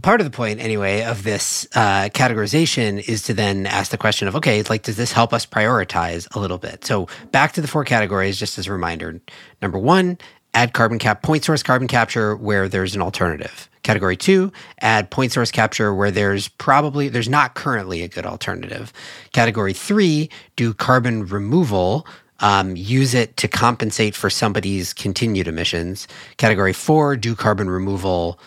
[0.00, 4.26] part of the point anyway of this uh, categorization is to then ask the question
[4.26, 6.84] of okay like does this help us prioritize a little bit?
[6.84, 9.20] So back to the four categories just as a reminder.
[9.60, 10.18] Number one
[10.54, 13.68] add carbon cap point source carbon capture where there's an alternative.
[13.82, 14.50] Category two
[14.80, 18.92] add point source capture where there's probably there's not currently a good alternative.
[19.32, 22.06] Category three do carbon removal
[22.40, 26.08] um, use it to compensate for somebody's continued emissions.
[26.38, 28.38] Category four do carbon removal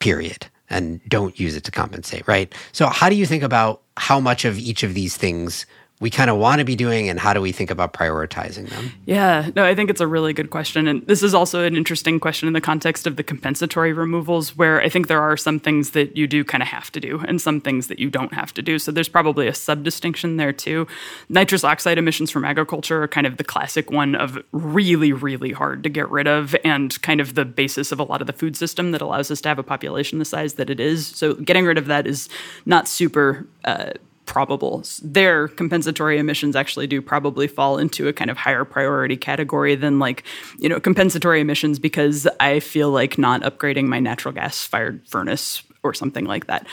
[0.00, 2.54] period and don't use it to compensate, right?
[2.72, 5.66] So, how do you think about how much of each of these things
[6.00, 8.92] we kind of want to be doing and how do we think about prioritizing them?
[9.04, 10.86] Yeah, no, I think it's a really good question.
[10.86, 14.80] And this is also an interesting question in the context of the compensatory removals, where
[14.80, 17.40] I think there are some things that you do kind of have to do and
[17.40, 18.78] some things that you don't have to do.
[18.78, 20.86] So there's probably a sub distinction there too.
[21.28, 25.82] Nitrous oxide emissions from agriculture are kind of the classic one of really, really hard
[25.82, 28.56] to get rid of and kind of the basis of a lot of the food
[28.56, 31.08] system that allows us to have a population the size that it is.
[31.08, 32.28] So getting rid of that is
[32.66, 33.46] not super.
[33.64, 33.90] Uh,
[34.28, 34.84] probable.
[35.02, 39.98] Their compensatory emissions actually do probably fall into a kind of higher priority category than
[39.98, 40.22] like,
[40.58, 45.62] you know, compensatory emissions because I feel like not upgrading my natural gas fired furnace
[45.82, 46.66] or something like that.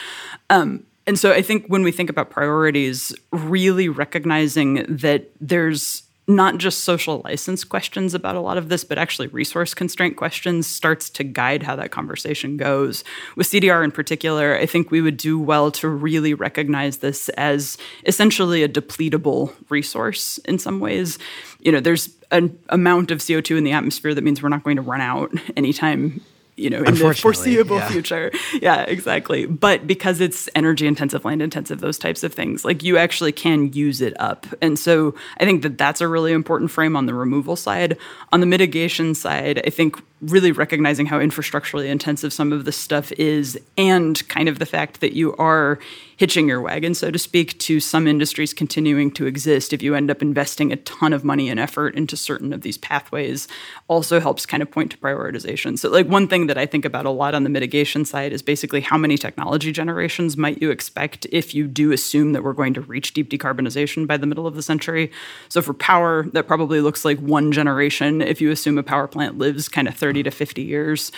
[0.50, 6.58] Um, and so I think when we think about priorities, really recognizing that there's not
[6.58, 11.10] just social license questions about a lot of this, but actually resource constraint questions starts
[11.12, 13.04] to guide how that conversation goes.
[13.36, 17.78] With CDR in particular, I think we would do well to really recognize this as
[18.06, 21.20] essentially a depletable resource in some ways.
[21.60, 24.78] You know, there's an amount of CO2 in the atmosphere that means we're not going
[24.78, 26.22] to run out anytime
[26.58, 27.90] you know, in the foreseeable yeah.
[27.90, 28.32] future.
[28.62, 29.46] Yeah, exactly.
[29.46, 33.74] But because it's energy intensive, land intensive, those types of things, like you actually can
[33.74, 34.48] use it up.
[34.62, 37.98] And so I think that that's a really important frame on the removal side.
[38.32, 43.12] On the mitigation side, I think really recognizing how infrastructurally intensive some of this stuff
[43.14, 45.80] is and kind of the fact that you are
[46.18, 50.10] hitching your wagon, so to speak, to some industries continuing to exist if you end
[50.10, 53.48] up investing a ton of money and effort into certain of these pathways
[53.88, 55.78] also helps kind of point to prioritization.
[55.78, 58.42] So, like, one thing that I think about a lot on the mitigation side is
[58.42, 62.74] basically how many technology generations might you expect if you do assume that we're going
[62.76, 65.12] to reach deep decarbonization by the middle of the century.
[65.50, 69.38] So, for power, that probably looks like one generation if you assume a power plant
[69.38, 71.12] lives kind of 30 to 50 years.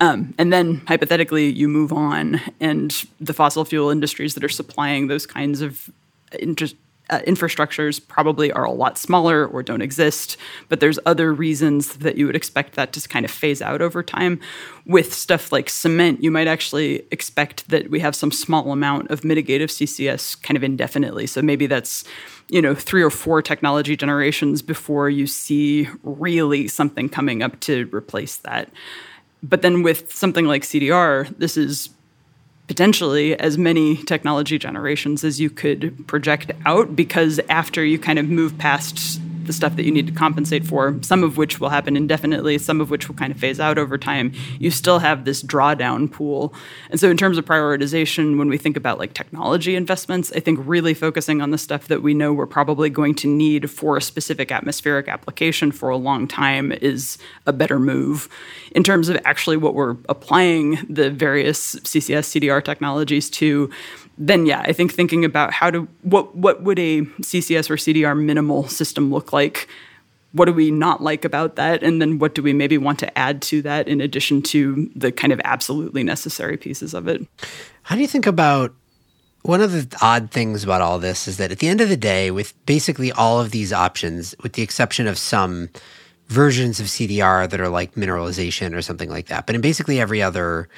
[0.00, 5.08] Um, and then hypothetically, you move on, and the fossil fuel industries that are supplying
[5.08, 5.90] those kinds of
[6.38, 6.76] interest,
[7.12, 10.38] uh, infrastructures probably are a lot smaller or don't exist,
[10.70, 14.02] but there's other reasons that you would expect that to kind of phase out over
[14.02, 14.40] time.
[14.86, 19.20] With stuff like cement, you might actually expect that we have some small amount of
[19.20, 21.26] mitigative CCS kind of indefinitely.
[21.26, 22.02] So maybe that's
[22.48, 27.90] you know three or four technology generations before you see really something coming up to
[27.92, 28.70] replace that.
[29.42, 31.90] But then with something like CDR, this is
[32.72, 38.30] potentially as many technology generations as you could project out because after you kind of
[38.30, 41.96] move past the stuff that you need to compensate for, some of which will happen
[41.96, 45.42] indefinitely, some of which will kind of phase out over time, you still have this
[45.42, 46.54] drawdown pool.
[46.90, 50.60] And so, in terms of prioritization, when we think about like technology investments, I think
[50.62, 54.02] really focusing on the stuff that we know we're probably going to need for a
[54.02, 58.28] specific atmospheric application for a long time is a better move.
[58.72, 63.70] In terms of actually what we're applying the various CCS, CDR technologies to,
[64.18, 68.18] then yeah, I think thinking about how to what what would a CCS or CDR
[68.18, 69.68] minimal system look like?
[70.32, 71.82] What do we not like about that?
[71.82, 75.12] And then what do we maybe want to add to that in addition to the
[75.12, 77.26] kind of absolutely necessary pieces of it?
[77.82, 78.74] How do you think about
[79.42, 81.96] one of the odd things about all this is that at the end of the
[81.96, 85.68] day, with basically all of these options, with the exception of some
[86.28, 90.22] versions of CDR that are like mineralization or something like that, but in basically every
[90.22, 90.68] other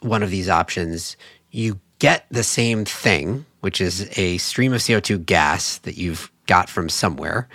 [0.00, 1.16] one of these options,
[1.50, 6.68] you get the same thing, which is a stream of CO2 gas that you've got
[6.68, 7.48] from somewhere.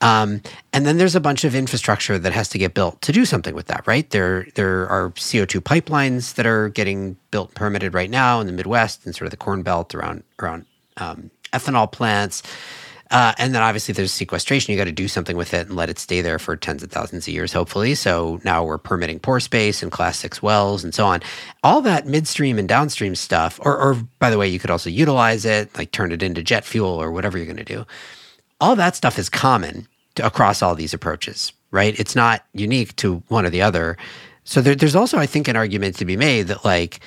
[0.00, 3.24] Um, and then there's a bunch of infrastructure that has to get built to do
[3.24, 4.10] something with that, right?
[4.10, 9.06] There, there are CO2 pipelines that are getting built, permitted right now in the Midwest
[9.06, 12.42] and sort of the Corn Belt around around um, ethanol plants.
[13.12, 14.72] Uh, and then obviously there's sequestration.
[14.72, 16.90] You got to do something with it and let it stay there for tens of
[16.90, 17.94] thousands of years, hopefully.
[17.94, 21.20] So now we're permitting pore space and class six wells and so on.
[21.62, 25.44] All that midstream and downstream stuff, or, or by the way, you could also utilize
[25.44, 27.84] it, like turn it into jet fuel or whatever you're going to do.
[28.62, 31.98] All that stuff is common to, across all these approaches, right?
[32.00, 33.98] It's not unique to one or the other.
[34.44, 37.00] So there, there's also, I think, an argument to be made that like,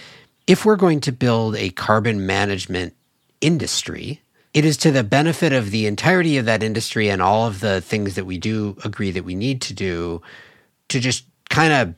[0.45, 2.93] if we're going to build a carbon management
[3.41, 4.21] industry,
[4.55, 7.81] it is to the benefit of the entirety of that industry and all of the
[7.81, 10.21] things that we do agree that we need to do
[10.87, 11.93] to just kind of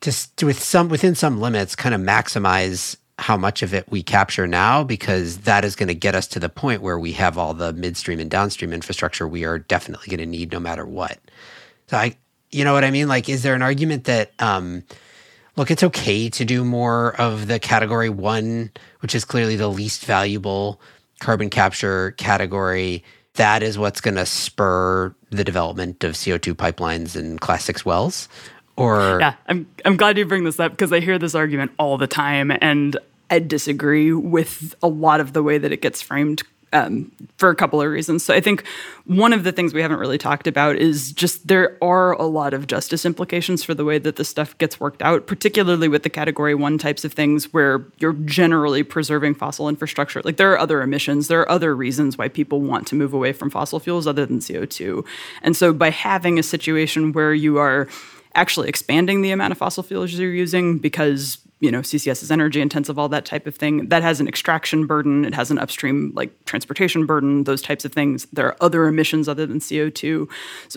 [0.00, 4.48] just with some within some limits kind of maximize how much of it we capture
[4.48, 7.54] now because that is going to get us to the point where we have all
[7.54, 11.20] the midstream and downstream infrastructure we are definitely going to need no matter what.
[11.86, 12.16] So i
[12.50, 13.06] you know what i mean?
[13.06, 14.82] Like is there an argument that um
[15.54, 20.04] look it's okay to do more of the category 1 which is clearly the least
[20.04, 20.80] valuable
[21.24, 23.02] carbon capture category,
[23.34, 28.28] that is what's going to spur the development of CO2 pipelines and class six wells?
[28.76, 31.96] Or yeah, I'm I'm glad you bring this up because I hear this argument all
[31.96, 32.96] the time, and
[33.30, 36.42] I disagree with a lot of the way that it gets framed
[36.74, 38.24] um, for a couple of reasons.
[38.24, 38.66] So I think
[39.06, 42.52] one of the things we haven't really talked about is just there are a lot
[42.52, 46.10] of justice implications for the way that this stuff gets worked out, particularly with the
[46.10, 50.20] category one types of things where you're generally preserving fossil infrastructure.
[50.22, 53.32] Like there are other emissions, there are other reasons why people want to move away
[53.32, 55.06] from fossil fuels other than CO2.
[55.42, 57.88] And so by having a situation where you are
[58.34, 62.60] actually expanding the amount of fossil fuels you're using because you know CCS is energy
[62.60, 63.88] intensive, all that type of thing.
[63.88, 65.24] That has an extraction burden.
[65.24, 67.44] It has an upstream like transportation burden.
[67.44, 68.26] Those types of things.
[68.34, 70.28] There are other emissions other than CO two,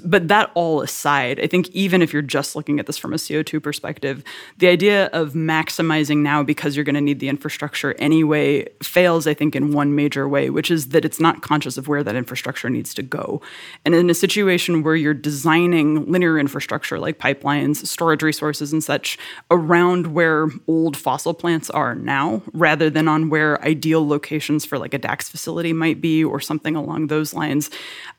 [0.05, 3.19] but that all aside, I think even if you're just looking at this from a
[3.19, 4.23] CO two perspective,
[4.59, 9.27] the idea of maximizing now because you're going to need the infrastructure anyway fails.
[9.27, 12.15] I think in one major way, which is that it's not conscious of where that
[12.15, 13.41] infrastructure needs to go.
[13.83, 19.17] And in a situation where you're designing linear infrastructure like pipelines, storage resources, and such
[19.51, 20.47] around where
[20.77, 25.23] old fossil plants are now rather than on where ideal locations for like a DAC
[25.23, 27.71] facility might be or something along those lines.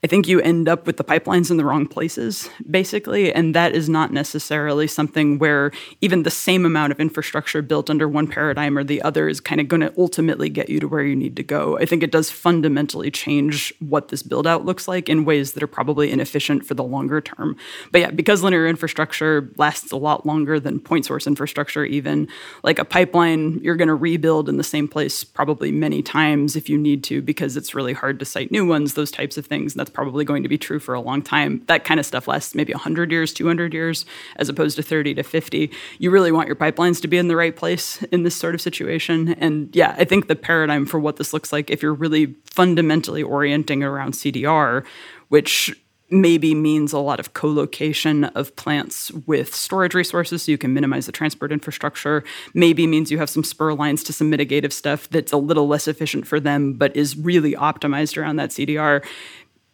[0.03, 3.33] I think you end up with the pipelines in the wrong places, basically.
[3.33, 8.09] And that is not necessarily something where even the same amount of infrastructure built under
[8.09, 11.05] one paradigm or the other is kind of going to ultimately get you to where
[11.05, 11.79] you need to go.
[11.79, 15.63] I think it does fundamentally change what this build out looks like in ways that
[15.63, 17.57] are probably inefficient for the longer term.
[17.93, 22.29] But yeah, because linear infrastructure lasts a lot longer than point source infrastructure, even,
[22.63, 26.69] like a pipeline you're going to rebuild in the same place probably many times if
[26.69, 29.73] you need to because it's really hard to site new ones those types of things
[29.73, 31.63] and that's probably going to be true for a long time.
[31.67, 34.05] That kind of stuff lasts maybe 100 years 200 years
[34.37, 37.37] as opposed to 30 to 50 you really want your pipelines to be in the
[37.37, 41.17] right place in this sort of situation and yeah i think the paradigm for what
[41.17, 44.85] this looks like if you're really fundamentally orienting around cdr
[45.29, 45.75] which
[46.11, 51.07] maybe means a lot of co-location of plants with storage resources so you can minimize
[51.07, 52.25] the transport infrastructure.
[52.55, 55.87] Maybe means you have some spur lines to some mitigative stuff that's a little less
[55.87, 59.05] efficient for them but is really optimized around that cdr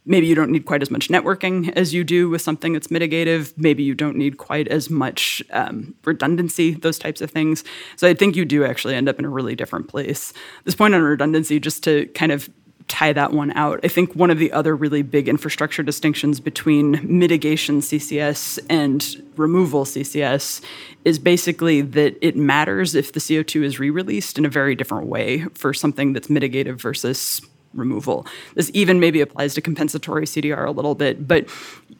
[0.07, 3.53] maybe you don't need quite as much networking as you do with something that's mitigative.
[3.57, 7.64] Maybe you don't need quite as much um, redundancy those types of things.
[7.97, 10.32] So i think you do actually end up in a really different place.
[10.64, 12.51] This point on redundancy just to kind of
[12.89, 13.80] tie that one out.
[13.82, 19.85] I think one of the other really big infrastructure distinctions between mitigation CCS and removal
[19.85, 20.61] CCS
[21.05, 25.07] is basically that it matters if the CO2 is re released in a very different
[25.07, 27.41] way for something that's mitigated versus
[27.75, 28.27] removal.
[28.55, 31.49] This even maybe applies to compensatory CDR a little bit, but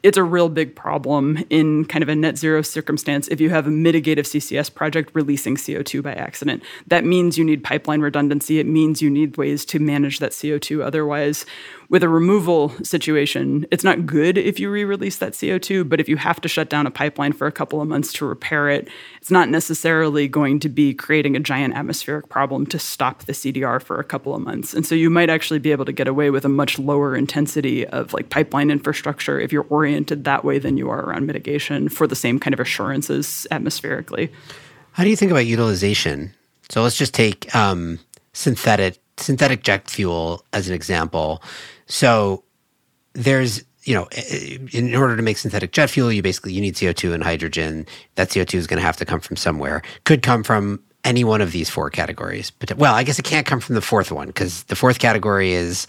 [0.03, 3.67] it's a real big problem in kind of a net zero circumstance if you have
[3.67, 6.63] a mitigative CCS project releasing CO2 by accident.
[6.87, 8.59] That means you need pipeline redundancy.
[8.59, 11.45] It means you need ways to manage that CO2 otherwise
[11.89, 16.09] with a removal situation, it's not good if you re release that CO2, but if
[16.09, 18.87] you have to shut down a pipeline for a couple of months to repair it,
[19.21, 23.81] it's not necessarily going to be creating a giant atmospheric problem to stop the CDR
[23.81, 24.73] for a couple of months.
[24.73, 27.85] And so you might actually be able to get away with a much lower intensity
[27.87, 32.07] of like pipeline infrastructure if you're oriented that way than you are around mitigation for
[32.07, 34.31] the same kind of assurances atmospherically.
[34.93, 36.33] How do you think about utilization?
[36.69, 37.99] So let's just take um,
[38.33, 41.41] synthetic synthetic jet fuel as an example.
[41.85, 42.43] So
[43.13, 44.07] there's you know
[44.71, 47.85] in order to make synthetic jet fuel you basically you need CO2 and hydrogen.
[48.15, 49.81] That CO2 is going to have to come from somewhere.
[50.03, 53.45] Could come from any one of these four categories but well I guess it can't
[53.45, 55.85] come from the fourth one because the fourth category is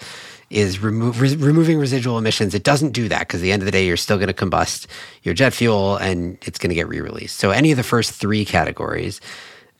[0.51, 2.55] is remove, re- removing residual emissions.
[2.55, 4.35] It doesn't do that because at the end of the day you're still going to
[4.35, 4.87] combust
[5.23, 7.39] your jet fuel and it's going to get re-released.
[7.39, 9.21] So any of the first three categories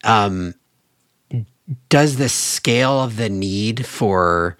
[0.03, 0.53] um,
[1.89, 4.57] does the scale of the need for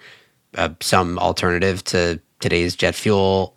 [0.58, 3.56] uh, some alternative to today's jet fuel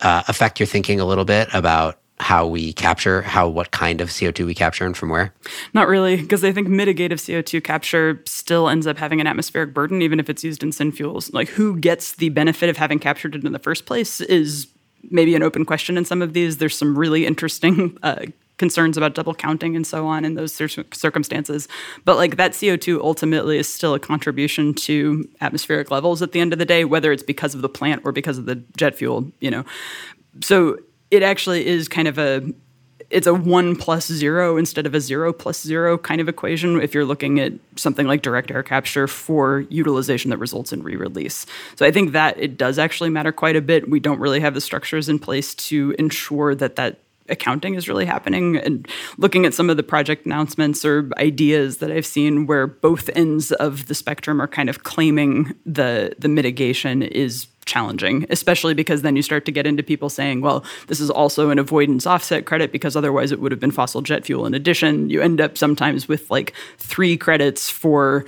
[0.00, 4.08] uh, affect your thinking a little bit about how we capture how what kind of
[4.08, 5.34] CO2 we capture and from where?
[5.74, 10.00] Not really, because I think mitigative CO2 capture still ends up having an atmospheric burden
[10.00, 11.32] even if it's used in syn fuels.
[11.32, 14.66] Like who gets the benefit of having captured it in the first place is
[15.10, 16.56] maybe an open question in some of these.
[16.56, 18.26] There's some really interesting uh,
[18.58, 21.68] concerns about double counting and so on in those circumstances.
[22.04, 26.52] But like that CO2 ultimately is still a contribution to atmospheric levels at the end
[26.52, 29.30] of the day, whether it's because of the plant or because of the jet fuel,
[29.40, 29.64] you know.
[30.42, 30.78] So
[31.10, 32.42] it actually is kind of a
[33.08, 36.92] it's a one plus zero instead of a zero plus zero kind of equation if
[36.92, 41.46] you're looking at something like direct air capture for utilization that results in re-release.
[41.76, 43.88] So I think that it does actually matter quite a bit.
[43.88, 46.98] We don't really have the structures in place to ensure that that
[47.28, 48.86] accounting is really happening and
[49.18, 53.52] looking at some of the project announcements or ideas that I've seen where both ends
[53.52, 59.16] of the spectrum are kind of claiming the the mitigation is challenging, especially because then
[59.16, 62.72] you start to get into people saying, well, this is also an avoidance offset credit
[62.72, 65.10] because otherwise it would have been fossil jet fuel in addition.
[65.10, 68.24] You end up sometimes with like three credits for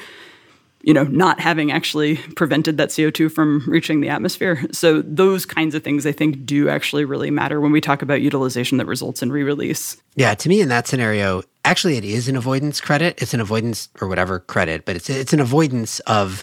[0.89, 4.65] you know, not having actually prevented that CO2 from reaching the atmosphere.
[4.73, 8.23] So those kinds of things I think do actually really matter when we talk about
[8.23, 9.99] utilization that results in re-release.
[10.15, 13.21] Yeah, to me in that scenario, actually it is an avoidance credit.
[13.21, 16.43] It's an avoidance or whatever credit, but it's it's an avoidance of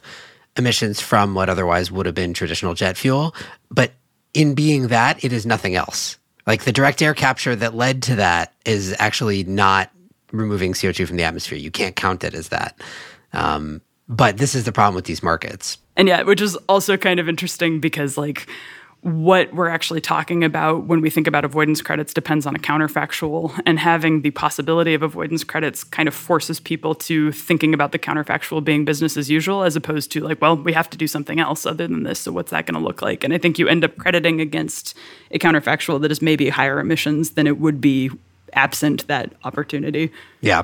[0.57, 3.33] emissions from what otherwise would have been traditional jet fuel,
[3.71, 3.93] but
[4.35, 6.19] in being that, it is nothing else.
[6.45, 9.89] Like the direct air capture that led to that is actually not
[10.31, 11.57] removing CO2 from the atmosphere.
[11.57, 12.79] You can't count it as that.
[13.33, 15.77] Um, but this is the problem with these markets.
[15.95, 18.47] And yeah, which is also kind of interesting because like
[19.05, 23.55] what we're actually talking about when we think about avoidance credits depends on a counterfactual
[23.67, 27.99] and having the possibility of avoidance credits kind of forces people to thinking about the
[27.99, 31.39] counterfactual being business as usual as opposed to like well we have to do something
[31.39, 33.23] else other than this so what's that going to look like?
[33.23, 34.97] And i think you end up crediting against
[35.29, 38.09] a counterfactual that is maybe higher emissions than it would be
[38.53, 40.11] absent that opportunity.
[40.41, 40.63] Yeah.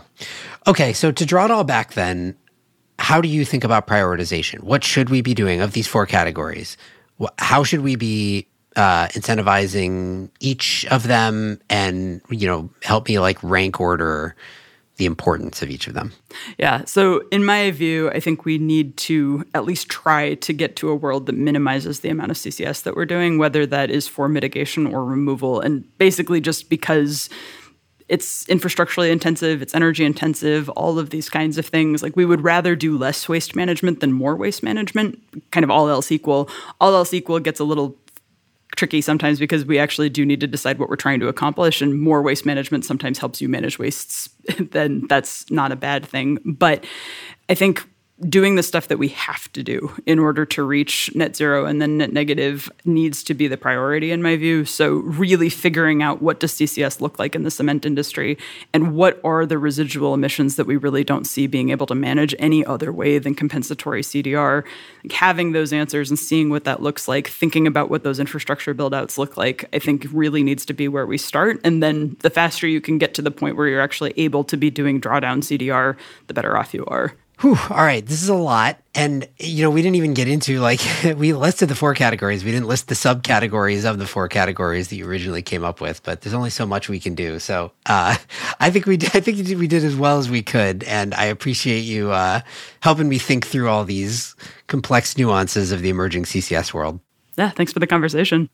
[0.65, 2.35] Okay so to draw it all back then
[3.01, 4.59] how do you think about prioritization?
[4.61, 6.77] What should we be doing of these four categories?
[7.39, 13.41] How should we be uh, incentivizing each of them, and you know, help me like
[13.41, 14.35] rank order
[14.97, 16.13] the importance of each of them?
[16.59, 16.85] Yeah.
[16.85, 20.89] So, in my view, I think we need to at least try to get to
[20.89, 24.29] a world that minimizes the amount of CCS that we're doing, whether that is for
[24.29, 25.59] mitigation or removal.
[25.59, 27.29] And basically, just because
[28.11, 32.03] it's infrastructurally intensive, it's energy intensive, all of these kinds of things.
[32.03, 35.17] Like we would rather do less waste management than more waste management,
[35.51, 36.49] kind of all else equal.
[36.81, 37.95] All else equal gets a little
[38.75, 42.01] tricky sometimes because we actually do need to decide what we're trying to accomplish and
[42.01, 46.85] more waste management sometimes helps you manage wastes then that's not a bad thing but
[47.49, 47.85] i think
[48.29, 51.81] doing the stuff that we have to do in order to reach net zero and
[51.81, 54.65] then net negative needs to be the priority in my view.
[54.65, 58.37] So really figuring out what does ccs look like in the cement industry
[58.73, 62.35] and what are the residual emissions that we really don't see being able to manage
[62.39, 64.63] any other way than compensatory cdr
[65.03, 68.73] like having those answers and seeing what that looks like thinking about what those infrastructure
[68.73, 71.59] buildouts look like i think really needs to be where we start.
[71.63, 74.57] And then the faster you can get to the point where you're actually able to
[74.57, 75.97] be doing drawdown cdr
[76.27, 78.77] the better off you are Whew, all right, this is a lot.
[78.93, 80.79] And, you know, we didn't even get into like,
[81.17, 82.43] we listed the four categories.
[82.43, 86.03] We didn't list the subcategories of the four categories that you originally came up with,
[86.03, 87.39] but there's only so much we can do.
[87.39, 88.15] So uh,
[88.59, 90.83] I think we did, I think we did as well as we could.
[90.83, 92.41] And I appreciate you uh,
[92.81, 94.35] helping me think through all these
[94.67, 96.99] complex nuances of the emerging CCS world.
[97.37, 98.49] Yeah, thanks for the conversation.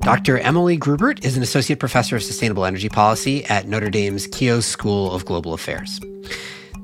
[0.00, 0.38] Dr.
[0.38, 5.12] Emily Grubert is an associate professor of sustainable energy policy at Notre Dame's Keough School
[5.12, 6.00] of Global Affairs.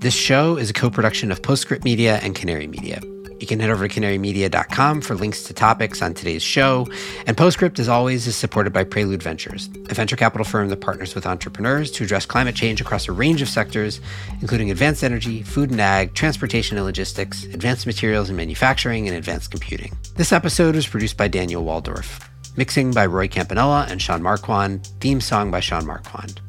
[0.01, 3.01] This show is a co production of Postscript Media and Canary Media.
[3.41, 6.87] You can head over to canarymedia.com for links to topics on today's show.
[7.27, 11.17] And Postscript, as always, is supported by Prelude Ventures, a venture capital firm that partners
[11.17, 14.01] with entrepreneurs to address climate change across a range of sectors,
[14.41, 19.51] including advanced energy, food and ag, transportation and logistics, advanced materials and manufacturing, and advanced
[19.51, 19.99] computing.
[20.15, 22.25] This episode was produced by Daniel Woldorff.
[22.57, 24.87] Mixing by Roy Campanella and Sean Marquand.
[25.01, 26.41] Theme song by Sean Marquand.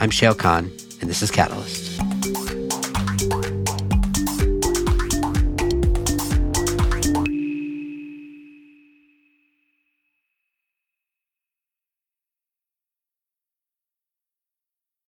[0.00, 2.15] I'm Shayle Kann, and this is Catalyst.